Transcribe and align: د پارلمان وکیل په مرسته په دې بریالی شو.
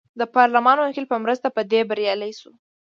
د 0.19 0.21
پارلمان 0.35 0.77
وکیل 0.79 1.05
په 1.09 1.17
مرسته 1.23 1.47
په 1.55 1.61
دې 1.71 1.81
بریالی 1.89 2.31
شو. 2.39 2.51